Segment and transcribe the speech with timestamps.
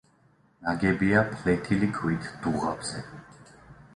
[0.67, 3.03] ნაგებია ფლეთილი ქვით დუღაბზე.